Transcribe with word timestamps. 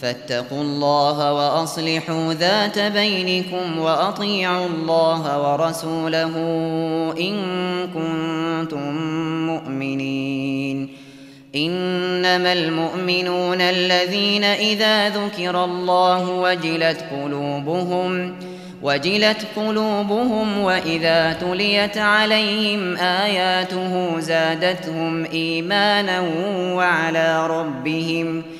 فاتقوا 0.00 0.62
الله 0.62 1.32
وأصلحوا 1.32 2.34
ذات 2.34 2.78
بينكم 2.78 3.78
وأطيعوا 3.78 4.66
الله 4.66 5.52
ورسوله 5.52 6.36
إن 7.20 7.36
كنتم 7.94 8.96
مؤمنين. 9.46 10.88
إنما 11.56 12.52
المؤمنون 12.52 13.60
الذين 13.60 14.44
إذا 14.44 15.08
ذكر 15.08 15.64
الله 15.64 16.30
وجلت 16.30 17.04
قلوبهم 17.10 18.34
وجلت 18.82 19.46
قلوبهم 19.56 20.58
وإذا 20.58 21.32
تليت 21.32 21.98
عليهم 21.98 22.96
آياته 22.96 24.20
زادتهم 24.20 25.24
إيمانا 25.24 26.20
وعلى 26.74 27.46
ربهم 27.46 28.26
يتوكلون 28.26 28.59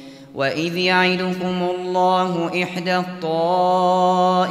وإذ 0.35 0.77
يعدكم 0.77 1.69
الله 1.75 2.63
إحدى 2.63 2.97
الطائفتين 2.97 4.47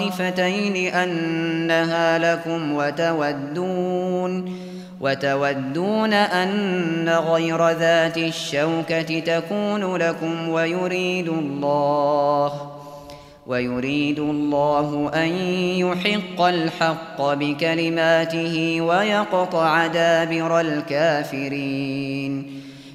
أنها 0.95 2.19
لكم 2.19 2.73
وتودون 2.73 4.61
وتودون 5.01 6.13
أن 6.13 7.09
غير 7.09 7.71
ذات 7.71 8.19
الشوكة 8.19 9.21
تكون 9.21 9.97
لكم 9.97 10.49
ويريد 10.49 11.29
الله 11.29 12.53
ويريد 13.47 14.19
الله 14.19 15.11
أن 15.15 15.29
يحق 15.79 16.41
الحق 16.41 17.35
بكلماته 17.35 18.81
ويقطع 18.81 19.87
دابر 19.87 20.61
الكافرين 20.61 22.61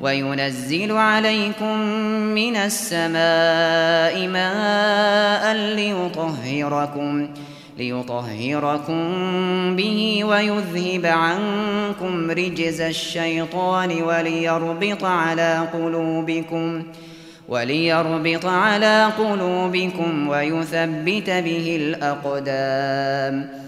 وينزل 0.00 0.92
عليكم 0.92 1.78
من 2.34 2.56
السماء 2.56 4.28
ماء 4.28 5.54
ليطهركم 5.54 7.28
ليطهركم 7.78 9.02
به 9.76 10.24
ويذهب 10.24 11.06
عنكم 11.06 12.30
رجز 12.30 12.80
الشيطان 12.80 14.02
وليربط 14.02 15.04
على 15.04 15.68
قلوبكم 15.72 16.82
وليربط 17.48 18.46
على 18.46 19.12
قلوبكم 19.18 20.28
ويثبت 20.28 21.30
به 21.30 21.76
الأقدام. 21.80 23.67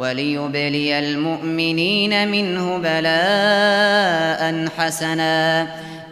وليبلي 0.00 0.98
المؤمنين 0.98 2.28
منه 2.28 2.78
بلاء 2.78 4.68
حسنا. 4.78 5.62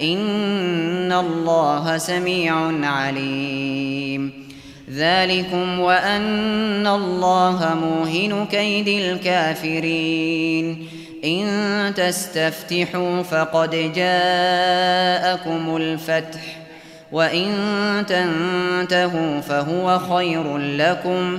إن 0.03 1.13
الله 1.13 1.99
سميع 1.99 2.55
عليم. 2.83 4.49
ذلكم 4.95 5.81
وأن 5.81 6.87
الله 6.87 7.75
موهن 7.75 8.47
كيد 8.51 8.89
الكافرين. 8.89 10.87
إن 11.25 11.47
تستفتحوا 11.97 13.23
فقد 13.23 13.71
جاءكم 13.71 15.77
الفتح. 15.77 16.41
وإن 17.13 17.49
تنتهوا 18.09 19.41
فهو 19.41 19.99
خير 19.99 20.59
لكم. 20.59 21.39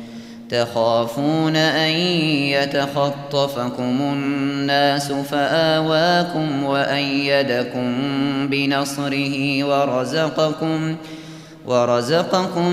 تخافون 0.51 1.55
أن 1.55 1.91
يتخطفكم 2.51 4.01
الناس 4.01 5.11
فآواكم 5.11 6.63
وأيدكم 6.63 7.93
بنصره 8.47 9.63
ورزقكم 9.63 10.95
ورزقكم 11.65 12.71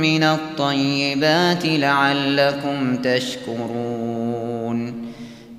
من 0.00 0.22
الطيبات 0.22 1.64
لعلكم 1.64 2.96
تشكرون. 2.96 4.94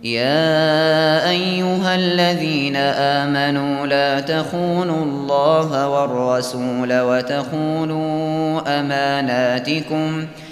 يا 0.03 1.29
أيها 1.29 1.95
الذين 1.95 2.75
آمنوا 2.75 3.87
لا 3.87 4.19
تخونوا 4.19 5.05
الله 5.05 5.89
والرسول 5.89 7.01
وتخونوا 7.01 8.61
أماناتكم 8.79 10.25
ۖ 10.25 10.44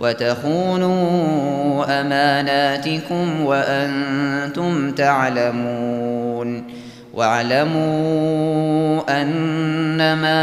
وتخونوا 0.00 1.84
أماناتكم 2.00 3.44
وأنتم 3.44 4.92
تعلمون. 4.92 6.80
واعلموا 7.14 9.02
أنما 9.22 10.36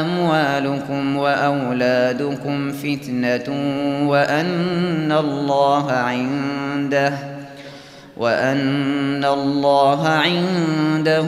أموالكم 0.00 1.16
وأولادكم 1.16 2.72
فتنة 2.72 3.48
وأن 4.08 5.12
الله 5.12 5.92
عنده 5.92 7.12
وأن 8.16 9.24
الله 9.24 10.08
عنده 10.08 11.26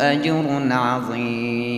أجر 0.00 0.44
عظيم. 0.70 1.77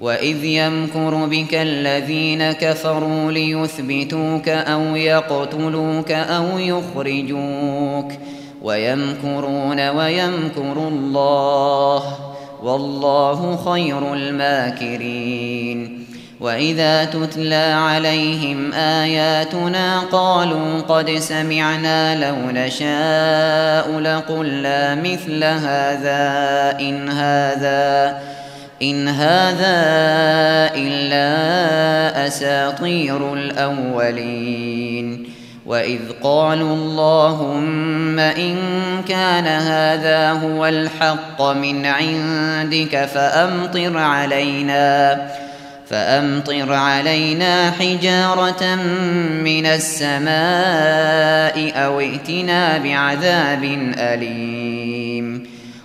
وإذ 0.00 0.44
يمكر 0.44 1.26
بك 1.26 1.54
الذين 1.54 2.52
كفروا 2.52 3.32
ليثبتوك 3.32 4.48
أو 4.48 4.96
يقتلوك 4.96 6.12
أو 6.12 6.58
يخرجوك 6.58 8.12
ويمكرون 8.62 9.88
ويمكر 9.88 10.88
الله 10.88 12.02
والله 12.62 13.56
خير 13.56 14.14
الماكرين 14.14 16.06
وإذا 16.40 17.04
تتلى 17.04 17.74
عليهم 17.76 18.72
آياتنا 18.72 20.00
قالوا 20.00 20.80
قد 20.80 21.10
سمعنا 21.10 22.28
لو 22.30 22.36
نشاء 22.50 24.00
لقلنا 24.00 24.94
مثل 24.94 25.44
هذا 25.44 26.20
إن 26.80 27.08
هذا 27.08 28.20
إن 28.82 29.08
هذا 29.08 29.80
إلا 30.74 32.26
أساطير 32.26 33.34
الأولين. 33.34 35.30
وإذ 35.66 36.00
قالوا 36.22 36.74
اللهم 36.74 38.18
إن 38.18 38.56
كان 39.08 39.46
هذا 39.46 40.30
هو 40.30 40.66
الحق 40.66 41.42
من 41.42 41.86
عندك 41.86 43.04
فأمطر 43.14 43.98
علينا 43.98 45.16
فأمطر 45.90 46.72
علينا 46.72 47.70
حجارة 47.70 48.74
من 49.44 49.66
السماء 49.66 50.30
أو 51.84 52.00
ائتنا 52.00 52.78
بعذاب 52.78 53.64
أليم. 53.98 54.59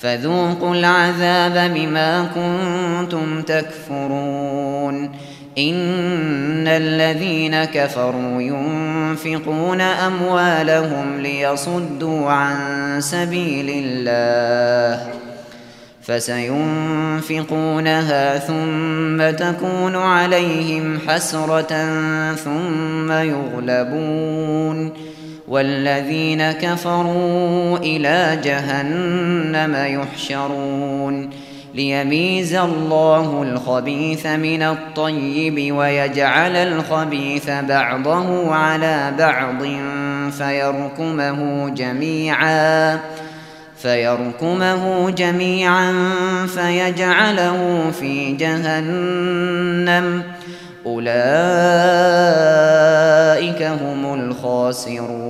فذوقوا 0.00 0.74
العذاب 0.74 1.74
بما 1.74 2.28
كنتم 2.34 3.42
تكفرون. 3.42 5.10
إن 5.58 6.68
الذين 6.68 7.64
كفروا 7.64 8.42
ينفقون 8.42 9.80
أموالهم 9.80 11.20
ليصدوا 11.20 12.30
عن 12.30 12.56
سبيل 13.00 13.66
الله 13.70 15.06
فسينفقونها 16.02 17.18
ثم 18.38 19.30
تكون 19.36 19.96
عليهم 19.96 20.98
حسرة 21.08 21.86
ثم 22.34 23.12
يغلبون. 23.12 24.92
والذين 25.50 26.52
كفروا 26.52 27.78
إلى 27.78 28.40
جهنم 28.44 30.00
يحشرون 30.00 31.30
ليميز 31.74 32.54
الله 32.54 33.42
الخبيث 33.42 34.26
من 34.26 34.62
الطيب 34.62 35.74
ويجعل 35.74 36.56
الخبيث 36.56 37.50
بعضه 37.50 38.54
على 38.54 39.12
بعض 39.18 39.62
فيركمه 40.32 41.68
جميعا 41.68 42.98
فيركمه 43.82 45.10
جميعا 45.10 45.92
فيجعله 46.46 47.90
في 48.00 48.32
جهنم. 48.32 50.22
أولئك 50.86 51.10
هم 53.62 54.14
الخاسرون. 54.14 55.29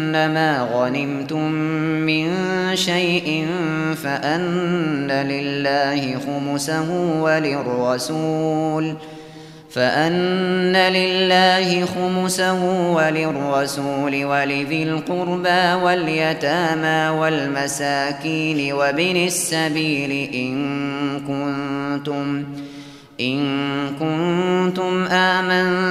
أنما 0.15 0.69
غنمتم 0.73 1.51
من 2.05 2.27
شيء 2.75 3.47
فأن 4.03 5.11
لله 5.11 6.19
خمسه 6.19 6.91
وللرسول 7.21 8.95
فأن 9.69 10.75
لله 10.75 11.85
خمسه 11.85 12.91
وللرسول 12.93 14.25
ولذي 14.25 14.83
القربى 14.83 15.83
واليتامى 15.83 17.19
والمساكين 17.19 18.73
وابن 18.73 19.15
السبيل 19.15 20.29
إن 20.33 21.19
كنتم 21.19 22.43
إن 23.21 23.39
كنتم 23.99 25.03
آمنتم 25.03 25.90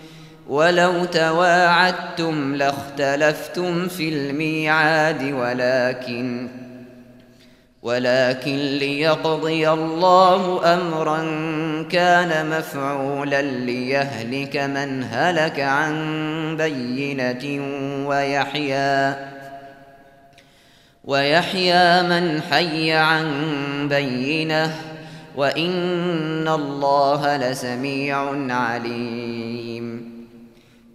ولو 0.51 1.05
تواعدتم 1.05 2.55
لاختلفتم 2.55 3.87
في 3.87 4.09
الميعاد 4.09 5.23
ولكن 5.23 6.47
ولكن 7.81 8.57
ليقضي 8.57 9.69
الله 9.69 10.73
أمرا 10.73 11.19
كان 11.91 12.49
مفعولا 12.49 13.41
ليهلك 13.41 14.57
من 14.57 15.03
هلك 15.11 15.59
عن 15.59 16.57
بينة 16.57 17.63
ويحيى 18.07 19.15
ويحيى 21.03 22.01
من 22.01 22.41
حي 22.41 22.91
عن 22.91 23.27
بينة 23.89 24.75
وإن 25.35 26.47
الله 26.47 27.37
لسميع 27.37 28.17
عليم 28.49 30.10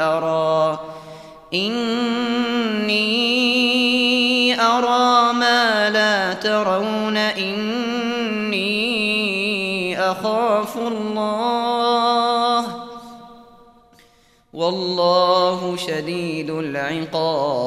أرى. 0.00 0.78
إني 1.54 2.96
أرى 4.60 5.32
ما 5.32 5.90
لا 5.90 6.32
ترون. 6.32 7.16
إني 7.16 8.76
أخاف 10.00 10.76
الله. 10.76 12.66
والله 14.52 15.76
شديد 15.76 16.50
العقاب. 16.50 17.66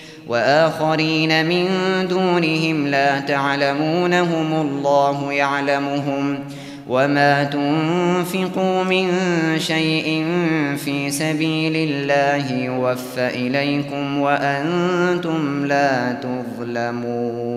وآخرين 0.31 1.45
من 1.45 1.67
دونهم 2.07 2.87
لا 2.87 3.19
تعلمونهم 3.19 4.61
الله 4.61 5.33
يعلمهم 5.33 6.39
وما 6.87 7.43
تنفقوا 7.43 8.83
من 8.83 9.09
شيء 9.59 10.25
في 10.77 11.11
سبيل 11.11 11.73
الله 11.75 12.51
يوفى 12.51 13.27
إليكم 13.27 14.19
وأنتم 14.19 15.65
لا 15.65 16.13
تظلمون. 16.13 17.51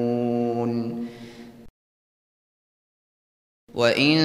وإن 3.74 4.18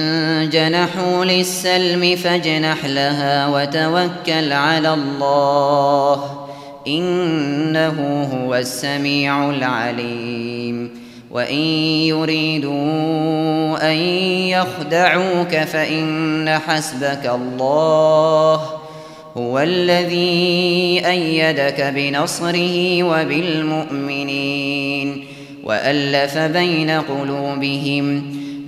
جنحوا 0.52 1.24
للسلم 1.24 2.16
فاجنح 2.16 2.84
لها 2.84 3.46
وتوكل 3.48 4.52
على 4.52 4.94
الله 4.94 6.49
إنه 6.86 8.22
هو 8.24 8.54
السميع 8.54 9.50
العليم. 9.50 10.90
وإن 11.30 11.58
يريدوا 12.04 13.90
أن 13.92 13.96
يخدعوك 14.48 15.56
فإن 15.56 16.58
حسبك 16.66 17.30
الله 17.34 18.60
هو 19.36 19.58
الذي 19.58 21.02
أيدك 21.06 21.92
بنصره 21.94 23.02
وبالمؤمنين 23.02 24.50
وألف 25.64 26.38
بين 26.38 26.90
قلوبهم 26.90 28.39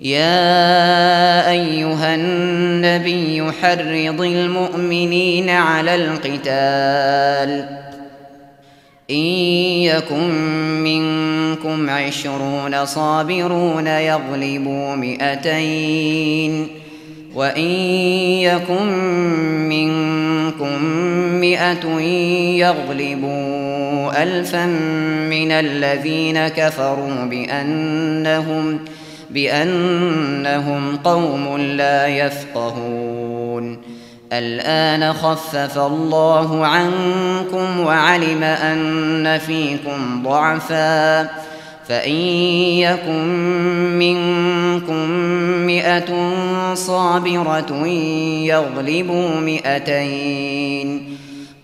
يا 0.00 1.50
أيها 1.50 2.14
النبي 2.14 3.52
حرض 3.62 4.20
المؤمنين 4.20 5.50
على 5.50 5.94
القتال. 5.94 7.68
إن 9.10 9.16
يكن 9.82 10.30
منكم 10.84 11.90
عشرون 11.90 12.86
صابرون 12.86 13.86
يغلبوا 13.86 14.96
مئتين. 14.96 16.68
وإن 17.34 17.70
يكن 18.40 18.86
منكم 19.68 20.84
مئة 21.40 22.00
يغلبوا 22.58 24.22
ألفا 24.22 24.66
من 25.30 25.52
الذين 25.52 26.48
كفروا 26.48 27.24
بأنهم 27.24 28.78
ۖ 28.78 28.97
بأنهم 29.30 30.96
قوم 30.96 31.56
لا 31.58 32.06
يفقهون. 32.06 33.78
الآن 34.32 35.12
خفف 35.12 35.78
الله 35.78 36.66
عنكم 36.66 37.80
وعلم 37.80 38.42
أن 38.42 39.38
فيكم 39.38 40.22
ضعفا. 40.22 41.22
فإن 41.88 42.16
يكن 42.76 43.24
منكم 43.98 45.10
مئة 45.66 46.34
صابرة 46.74 47.86
يغلبوا 48.46 49.28
مئتين. 49.28 51.07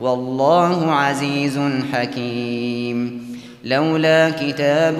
والله 0.00 0.92
عزيز 0.92 1.60
حكيم. 1.92 3.30
لولا 3.64 4.30
كتاب 4.30 4.98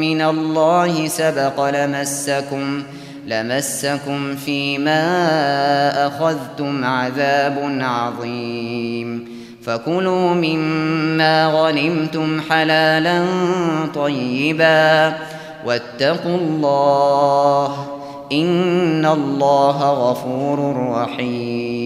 من 0.00 0.22
الله 0.22 1.08
سبق 1.08 1.70
لمسكم 1.70 2.82
لمسكم 3.26 4.36
فيما 4.36 5.06
أخذتم 6.06 6.84
عذاب 6.84 7.78
عظيم. 7.80 9.28
فكلوا 9.64 10.34
مما 10.34 11.46
غنمتم 11.46 12.40
حلالا 12.50 13.24
طيبا 13.94 15.14
واتقوا 15.66 16.36
الله 16.36 17.86
إن 18.32 19.06
الله 19.06 19.90
غفور 19.90 20.76
رحيم. 20.92 21.85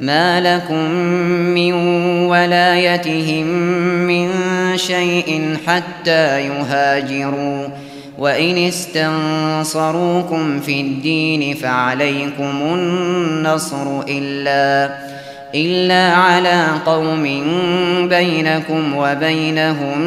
ما 0.00 0.56
لكم 0.56 0.90
من 1.54 1.72
ولايتهم 2.26 3.46
من 4.06 4.28
شيء 4.76 5.56
حتى 5.66 6.40
يهاجروا 6.40 7.66
وإن 8.18 8.58
استنصروكم 8.58 10.60
في 10.60 10.80
الدين 10.80 11.54
فعليكم 11.54 12.62
النصر 12.62 14.00
إلا 14.08 14.94
إلا 15.54 16.14
على 16.14 16.66
قوم 16.86 17.22
بينكم 18.08 18.96
وبينهم 18.96 20.00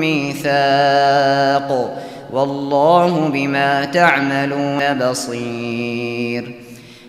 ميثاق 0.00 1.98
والله 2.32 3.30
بما 3.32 3.84
تعملون 3.84 4.98
بصير 4.98 6.63